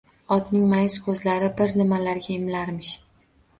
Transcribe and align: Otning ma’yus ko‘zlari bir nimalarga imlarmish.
Otning 0.35 0.63
ma’yus 0.71 0.95
ko‘zlari 1.09 1.51
bir 1.61 1.75
nimalarga 1.83 2.35
imlarmish. 2.39 2.93